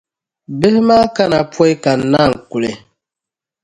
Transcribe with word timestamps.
Bihi 0.59 0.81
maa 0.87 1.05
kana 1.15 1.37
pↄi 1.53 1.73
ka 1.83 1.91
n-naanyi 1.99 2.37
kuli 2.49 2.71